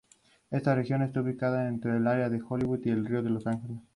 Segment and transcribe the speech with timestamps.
[0.49, 3.83] Esta región está ubicada entre el área de Hollywood y el río Los Ángeles.